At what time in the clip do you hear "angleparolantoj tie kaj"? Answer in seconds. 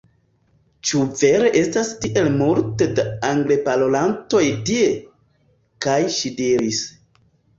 3.29-5.99